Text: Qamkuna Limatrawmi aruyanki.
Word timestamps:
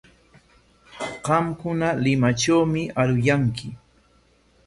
Qamkuna 1.25 1.89
Limatrawmi 2.03 2.81
aruyanki. 3.01 3.67